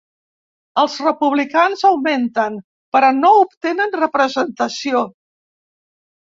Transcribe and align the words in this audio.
Els 0.83 0.95
Republicans 1.03 1.83
augmenten 1.89 2.57
però 2.97 3.13
no 3.19 3.35
obtenen 3.45 3.97
representació. 4.03 5.07